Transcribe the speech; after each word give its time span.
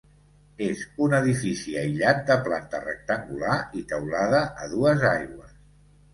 És 0.67 0.79
un 1.07 1.11
edifici 1.17 1.75
aïllat 1.81 2.23
de 2.31 2.39
planta 2.47 2.81
rectangular 2.87 3.59
i 3.83 3.85
teulada 3.93 4.43
a 4.65 4.73
dues 4.75 5.07
aigües. 5.13 5.55